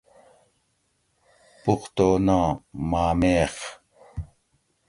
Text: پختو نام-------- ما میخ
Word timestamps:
پختو 1.63 2.07
نام-------- 2.27 2.53
ما 2.89 3.05
میخ 3.19 3.53